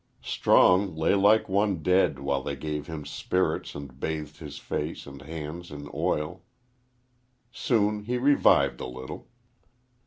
Strong 0.23 0.95
lay 0.95 1.13
like 1.13 1.47
one 1.47 1.83
dead 1.83 2.17
while 2.17 2.41
they 2.41 2.55
gave 2.55 2.87
him 2.87 3.05
spirits 3.05 3.75
and 3.75 3.99
bathed 3.99 4.37
his 4.37 4.57
face 4.57 5.05
and 5.05 5.21
hands 5.21 5.69
in 5.69 5.87
oil. 5.93 6.41
Soon 7.51 8.05
he 8.05 8.17
revived 8.17 8.81
a 8.81 8.87
little. 8.87 9.27